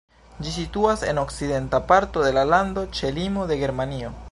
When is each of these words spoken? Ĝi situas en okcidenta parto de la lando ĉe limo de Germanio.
Ĝi 0.45 0.53
situas 0.53 1.03
en 1.11 1.19
okcidenta 1.23 1.81
parto 1.91 2.25
de 2.25 2.33
la 2.39 2.47
lando 2.55 2.87
ĉe 3.01 3.15
limo 3.21 3.47
de 3.53 3.61
Germanio. 3.65 4.13